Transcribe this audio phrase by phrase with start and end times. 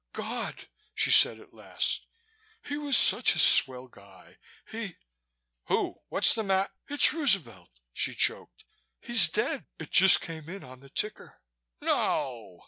[0.13, 2.07] "God!" she said at last.
[2.63, 4.39] "He was such a swell guy.
[4.71, 4.95] He"
[5.67, 5.99] "Who?
[6.09, 8.63] What's the mat" "It's Roosevelt!" she choked.
[8.99, 9.67] "He's dead.
[9.77, 11.39] It just came in on the ticker."
[11.81, 12.57] "No!"